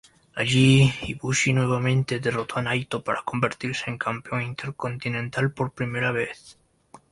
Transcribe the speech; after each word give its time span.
Allí, 0.33 0.91
Ibushi 1.03 1.53
nuevamente 1.53 2.19
derrotó 2.19 2.57
a 2.57 2.63
Naito 2.63 3.03
para 3.03 3.21
convertirse 3.21 3.87
en 3.91 3.99
Campeón 3.99 4.41
Intercontinental 4.41 5.51
por 5.53 5.73
primera 5.73 6.11
vez. 6.11 6.57